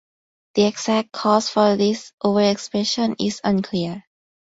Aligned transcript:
The 0.55 0.63
exact 0.65 1.11
cause 1.11 1.49
for 1.49 1.75
this 1.75 2.11
overexpression 2.25 3.17
is 3.19 3.39
unclear. 3.43 4.03